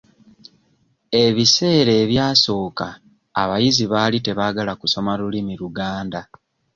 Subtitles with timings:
[1.23, 2.87] Ebiseera ebyasooka
[3.41, 6.21] abayizi baali tebaagala kusoma lulimi Luganda.